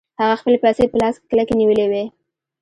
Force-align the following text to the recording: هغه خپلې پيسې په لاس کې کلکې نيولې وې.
هغه 0.19 0.35
خپلې 0.41 0.57
پيسې 0.63 0.83
په 0.91 0.97
لاس 1.01 1.15
کې 1.19 1.25
کلکې 1.31 1.53
نيولې 1.61 1.85
وې. 1.91 2.03